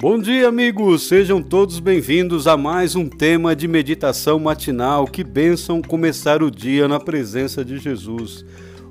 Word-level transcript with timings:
Bom 0.00 0.18
dia, 0.18 0.48
amigos! 0.48 1.02
Sejam 1.02 1.42
todos 1.42 1.78
bem-vindos 1.78 2.46
a 2.46 2.56
mais 2.56 2.96
um 2.96 3.06
tema 3.06 3.54
de 3.54 3.68
meditação 3.68 4.38
matinal. 4.38 5.04
Que 5.04 5.22
bênção 5.22 5.82
começar 5.82 6.42
o 6.42 6.50
dia 6.50 6.88
na 6.88 6.98
presença 6.98 7.62
de 7.62 7.76
Jesus. 7.76 8.42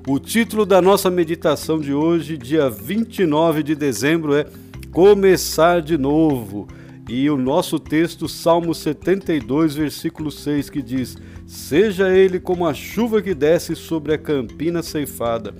O 0.06 0.20
título 0.20 0.64
da 0.64 0.80
nossa 0.80 1.10
meditação 1.10 1.80
de 1.80 1.92
hoje, 1.92 2.38
dia 2.38 2.70
29 2.70 3.64
de 3.64 3.74
dezembro, 3.74 4.36
é 4.36 4.46
Começar 4.92 5.82
de 5.82 5.98
Novo. 5.98 6.68
E 7.08 7.28
o 7.28 7.36
nosso 7.36 7.80
texto, 7.80 8.28
Salmo 8.28 8.72
72, 8.72 9.74
versículo 9.74 10.30
6, 10.30 10.70
que 10.70 10.80
diz: 10.80 11.16
Seja 11.44 12.16
ele 12.16 12.38
como 12.38 12.64
a 12.64 12.72
chuva 12.72 13.20
que 13.20 13.34
desce 13.34 13.74
sobre 13.74 14.14
a 14.14 14.18
campina 14.18 14.80
ceifada 14.80 15.56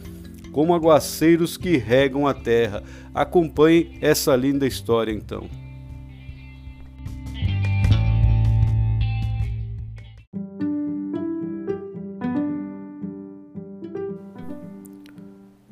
como 0.52 0.74
aguaceiros 0.74 1.56
que 1.56 1.76
regam 1.76 2.26
a 2.26 2.34
terra. 2.34 2.82
Acompanhe 3.14 3.98
essa 4.00 4.34
linda 4.34 4.66
história 4.66 5.12
então. 5.12 5.48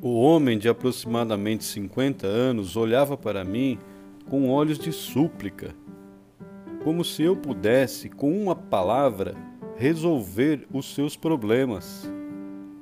O 0.01 0.21
homem 0.21 0.57
de 0.57 0.67
aproximadamente 0.67 1.63
50 1.63 2.25
anos 2.25 2.75
olhava 2.75 3.17
para 3.17 3.43
mim 3.43 3.77
com 4.29 4.49
olhos 4.49 4.77
de 4.77 4.91
súplica, 4.91 5.73
como 6.83 7.03
se 7.03 7.23
eu 7.23 7.35
pudesse, 7.35 8.09
com 8.09 8.31
uma 8.31 8.55
palavra, 8.55 9.35
resolver 9.75 10.67
os 10.73 10.93
seus 10.93 11.15
problemas. 11.15 12.09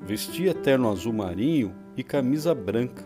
Vestia 0.07 0.53
terno 0.53 0.89
azul 0.89 1.11
marinho 1.11 1.75
e 1.97 2.01
camisa 2.01 2.55
branca. 2.55 3.05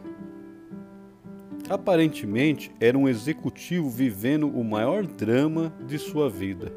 Aparentemente 1.67 2.71
era 2.79 2.95
um 2.95 3.09
executivo 3.09 3.89
vivendo 3.89 4.47
o 4.47 4.63
maior 4.63 5.07
drama 5.07 5.73
de 5.87 5.97
sua 5.97 6.29
vida. 6.29 6.71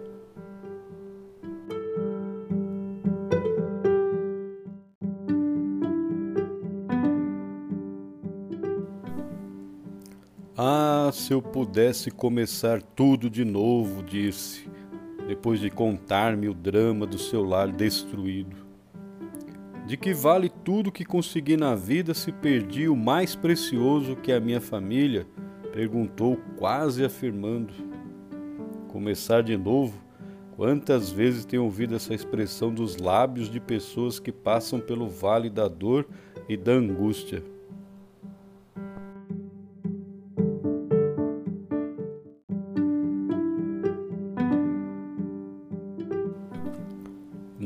Ah, 10.57 11.11
se 11.13 11.35
eu 11.35 11.43
pudesse 11.43 12.11
começar 12.11 12.81
tudo 12.81 13.29
de 13.29 13.45
novo, 13.45 14.03
disse, 14.03 14.67
depois 15.29 15.61
de 15.61 15.69
contar-me 15.69 16.49
o 16.49 16.55
drama 16.55 17.07
do 17.07 17.19
seu 17.19 17.45
lar 17.45 17.71
destruído. 17.71 18.74
De 19.87 19.99
que 19.99 20.15
vale 20.15 20.49
tudo 20.49 20.91
que 20.91 21.05
consegui 21.05 21.59
na 21.59 21.75
vida 21.75 22.15
se 22.15 22.33
perdi 22.33 22.89
o 22.89 22.97
mais 22.97 23.37
precioso 23.37 24.17
que 24.17 24.33
é 24.33 24.37
a 24.37 24.41
minha 24.41 24.61
família? 24.61 25.27
Perguntou, 25.75 26.39
quase 26.57 27.05
afirmando. 27.05 27.75
Começar 28.89 29.43
de 29.43 29.59
novo? 29.59 30.03
Quantas 30.57 31.11
vezes 31.11 31.45
tenho 31.45 31.65
ouvido 31.65 31.95
essa 31.95 32.15
expressão 32.15 32.73
dos 32.73 32.97
lábios 32.97 33.51
de 33.51 33.61
pessoas 33.61 34.19
que 34.19 34.33
passam 34.33 34.81
pelo 34.81 35.07
vale 35.07 35.51
da 35.51 35.69
dor 35.69 36.07
e 36.49 36.57
da 36.57 36.73
angústia? 36.73 37.43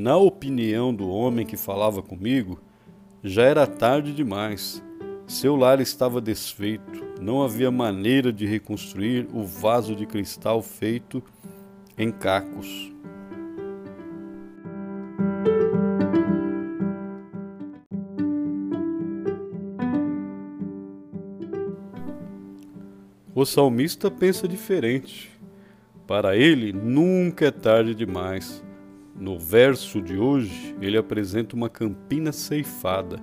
Na 0.09 0.17
opinião 0.17 0.95
do 0.95 1.07
homem 1.07 1.45
que 1.45 1.55
falava 1.55 2.03
comigo, 2.03 2.59
já 3.23 3.43
era 3.43 3.67
tarde 3.67 4.11
demais. 4.11 4.83
Seu 5.27 5.55
lar 5.55 5.83
estava 5.83 6.19
desfeito, 6.19 7.05
não 7.21 7.43
havia 7.43 7.71
maneira 7.71 8.33
de 8.33 8.47
reconstruir 8.47 9.29
o 9.35 9.45
vaso 9.45 9.95
de 9.95 10.07
cristal 10.07 10.63
feito 10.63 11.23
em 11.99 12.11
cacos. 12.11 12.91
O 23.35 23.45
salmista 23.45 24.11
pensa 24.11 24.49
diferente. 24.49 25.31
Para 26.07 26.35
ele, 26.35 26.73
nunca 26.73 27.49
é 27.49 27.51
tarde 27.51 27.95
demais. 27.95 28.67
No 29.21 29.37
verso 29.37 30.01
de 30.01 30.17
hoje, 30.17 30.77
ele 30.81 30.97
apresenta 30.97 31.57
uma 31.57 31.69
campina 31.69 32.31
ceifada. 32.31 33.21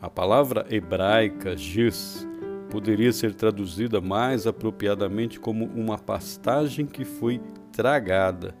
A 0.00 0.08
palavra 0.08 0.64
hebraica 0.70 1.56
giz 1.56 2.24
poderia 2.70 3.12
ser 3.12 3.34
traduzida 3.34 4.00
mais 4.00 4.46
apropriadamente 4.46 5.40
como 5.40 5.64
uma 5.64 5.98
pastagem 5.98 6.86
que 6.86 7.04
foi 7.04 7.40
tragada. 7.72 8.54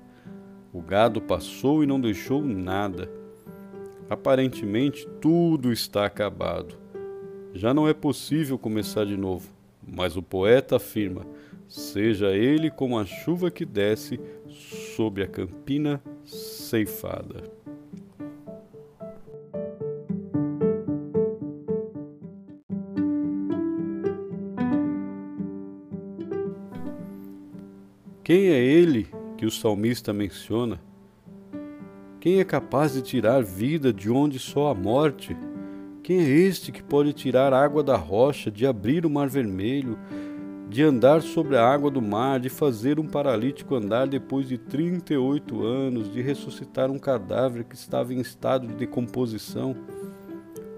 O 0.72 0.82
gado 0.82 1.20
passou 1.20 1.84
e 1.84 1.86
não 1.86 2.00
deixou 2.00 2.42
nada. 2.44 3.08
Aparentemente, 4.10 5.06
tudo 5.20 5.72
está 5.72 6.04
acabado. 6.04 6.76
Já 7.52 7.72
não 7.72 7.86
é 7.86 7.94
possível 7.94 8.58
começar 8.58 9.06
de 9.06 9.16
novo, 9.16 9.48
mas 9.86 10.16
o 10.16 10.22
poeta 10.22 10.76
afirma: 10.76 11.24
seja 11.68 12.32
ele 12.32 12.72
como 12.72 12.98
a 12.98 13.04
chuva 13.04 13.52
que 13.52 13.64
desce 13.64 14.18
sobre 14.96 15.22
a 15.22 15.28
campina 15.28 16.02
ceifada. 16.24 17.42
Quem 28.24 28.46
é 28.48 28.58
ele 28.58 29.06
que 29.36 29.44
o 29.44 29.50
salmista 29.50 30.12
menciona? 30.12 30.80
Quem 32.18 32.40
é 32.40 32.44
capaz 32.44 32.94
de 32.94 33.02
tirar 33.02 33.44
vida 33.44 33.92
de 33.92 34.10
onde 34.10 34.38
só 34.38 34.70
a 34.70 34.74
morte? 34.74 35.36
Quem 36.02 36.20
é 36.20 36.30
este 36.30 36.72
que 36.72 36.82
pode 36.82 37.12
tirar 37.12 37.52
água 37.52 37.82
da 37.82 37.96
rocha, 37.96 38.50
de 38.50 38.66
abrir 38.66 39.04
o 39.04 39.10
mar 39.10 39.28
vermelho, 39.28 39.98
de 40.68 40.82
andar 40.82 41.22
sobre 41.22 41.56
a 41.56 41.66
água 41.66 41.90
do 41.90 42.00
mar, 42.00 42.40
de 42.40 42.48
fazer 42.48 42.98
um 42.98 43.06
paralítico 43.06 43.74
andar 43.74 44.06
depois 44.06 44.48
de 44.48 44.58
38 44.58 45.62
anos, 45.62 46.12
de 46.12 46.20
ressuscitar 46.20 46.90
um 46.90 46.98
cadáver 46.98 47.64
que 47.64 47.74
estava 47.74 48.12
em 48.12 48.20
estado 48.20 48.66
de 48.66 48.74
decomposição. 48.74 49.76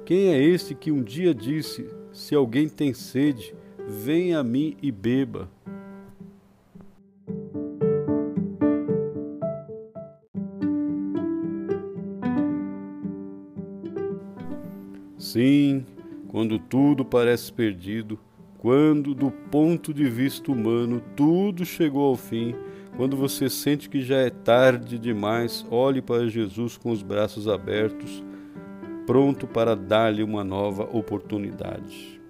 Quem 0.04 0.28
é 0.28 0.42
este 0.42 0.74
que 0.74 0.92
um 0.92 1.02
dia 1.02 1.34
disse: 1.34 1.88
Se 2.12 2.34
alguém 2.34 2.68
tem 2.68 2.92
sede, 2.92 3.54
venha 3.86 4.40
a 4.40 4.44
mim 4.44 4.76
e 4.82 4.90
beba? 4.90 5.48
Sim, 15.18 15.84
quando 16.28 16.58
tudo 16.58 17.04
parece 17.04 17.52
perdido, 17.52 18.18
quando, 18.66 19.14
do 19.14 19.30
ponto 19.30 19.94
de 19.94 20.10
vista 20.10 20.50
humano, 20.50 21.00
tudo 21.14 21.64
chegou 21.64 22.04
ao 22.08 22.16
fim, 22.16 22.52
quando 22.96 23.16
você 23.16 23.48
sente 23.48 23.88
que 23.88 24.02
já 24.02 24.16
é 24.16 24.28
tarde 24.28 24.98
demais, 24.98 25.64
olhe 25.70 26.02
para 26.02 26.28
Jesus 26.28 26.76
com 26.76 26.90
os 26.90 27.00
braços 27.00 27.46
abertos, 27.46 28.24
pronto 29.06 29.46
para 29.46 29.76
dar-lhe 29.76 30.20
uma 30.20 30.42
nova 30.42 30.82
oportunidade. 30.82 32.20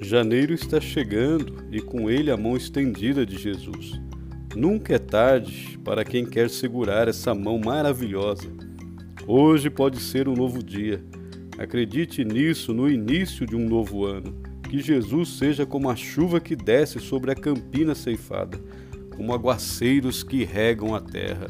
Janeiro 0.00 0.54
está 0.54 0.80
chegando 0.80 1.64
e 1.72 1.80
com 1.80 2.08
ele 2.08 2.30
a 2.30 2.36
mão 2.36 2.56
estendida 2.56 3.26
de 3.26 3.36
Jesus. 3.36 4.00
Nunca 4.54 4.94
é 4.94 4.98
tarde 4.98 5.78
para 5.82 6.04
quem 6.04 6.26
quer 6.26 6.50
segurar 6.50 7.08
essa 7.08 7.34
mão 7.34 7.58
maravilhosa. 7.58 8.52
Hoje 9.26 9.70
pode 9.70 9.98
ser 9.98 10.28
um 10.28 10.34
novo 10.34 10.62
dia. 10.62 11.02
Acredite 11.56 12.22
nisso 12.22 12.74
no 12.74 12.90
início 12.90 13.46
de 13.46 13.56
um 13.56 13.66
novo 13.66 14.04
ano. 14.04 14.42
Que 14.68 14.78
Jesus 14.78 15.30
seja 15.30 15.64
como 15.64 15.88
a 15.88 15.96
chuva 15.96 16.38
que 16.38 16.54
desce 16.54 17.00
sobre 17.00 17.30
a 17.30 17.34
campina 17.34 17.94
ceifada, 17.94 18.60
como 19.16 19.32
aguaceiros 19.32 20.22
que 20.22 20.44
regam 20.44 20.94
a 20.94 21.00
terra. 21.00 21.46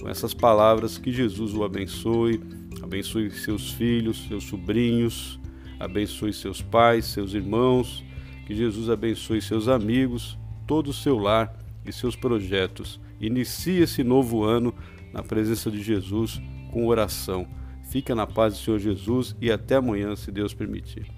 Com 0.00 0.08
essas 0.08 0.32
palavras, 0.32 0.98
que 0.98 1.12
Jesus 1.12 1.52
o 1.52 1.64
abençoe, 1.64 2.40
abençoe 2.80 3.28
seus 3.30 3.72
filhos, 3.72 4.24
seus 4.28 4.44
sobrinhos, 4.44 5.40
abençoe 5.80 6.32
seus 6.32 6.62
pais, 6.62 7.06
seus 7.06 7.34
irmãos, 7.34 8.04
que 8.46 8.54
Jesus 8.54 8.88
abençoe 8.88 9.42
seus 9.42 9.66
amigos, 9.66 10.38
todo 10.64 10.88
o 10.90 10.94
seu 10.94 11.18
lar 11.18 11.65
e 11.90 11.92
seus 11.92 12.16
projetos. 12.16 13.00
Inicie 13.20 13.82
esse 13.82 14.04
novo 14.04 14.44
ano 14.44 14.74
na 15.12 15.22
presença 15.22 15.70
de 15.70 15.82
Jesus 15.82 16.40
com 16.72 16.86
oração. 16.86 17.46
Fica 17.90 18.14
na 18.14 18.26
paz 18.26 18.54
do 18.54 18.60
Senhor 18.60 18.78
Jesus 18.78 19.36
e 19.40 19.50
até 19.50 19.76
amanhã, 19.76 20.14
se 20.16 20.30
Deus 20.30 20.52
permitir. 20.52 21.15